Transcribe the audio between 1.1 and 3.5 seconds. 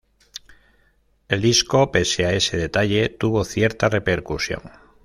El disco pese a ese detalle tuvo